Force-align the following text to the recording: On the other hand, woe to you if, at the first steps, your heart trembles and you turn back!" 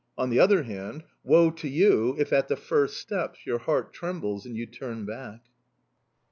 On 0.17 0.31
the 0.31 0.39
other 0.39 0.63
hand, 0.63 1.03
woe 1.23 1.51
to 1.51 1.67
you 1.69 2.15
if, 2.17 2.33
at 2.33 2.47
the 2.47 2.55
first 2.55 2.97
steps, 2.97 3.45
your 3.45 3.59
heart 3.59 3.93
trembles 3.93 4.47
and 4.47 4.57
you 4.57 4.65
turn 4.65 5.05
back!" 5.05 5.41